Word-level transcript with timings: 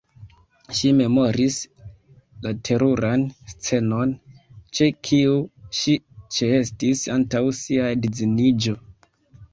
Ŝi 0.77 0.91
memoris 0.99 1.57
la 2.45 2.53
teruran 2.69 3.27
scenon, 3.53 4.15
ĉe 4.79 4.89
kiu 5.09 5.37
ŝi 5.81 5.97
ĉeestis 6.39 7.07
antaŭ 7.19 7.43
sia 7.63 7.93
edziniĝo. 7.99 8.79